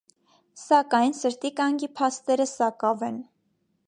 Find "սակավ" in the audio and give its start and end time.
2.53-3.05